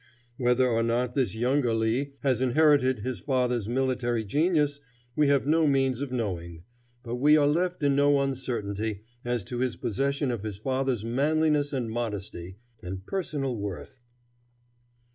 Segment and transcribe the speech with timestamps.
[0.37, 4.79] Whether or not this younger Lee has inherited his father's military genius
[5.15, 6.63] we have no means of knowing,
[7.03, 11.71] but we are left in no uncertainty as to his possession of his father's manliness
[11.71, 14.01] and modesty, and personal worth.